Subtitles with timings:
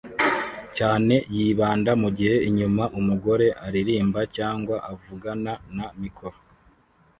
[0.77, 6.37] cyane yibanda mugihe inyuma umugore aririmba cyangwa avugana na mikoro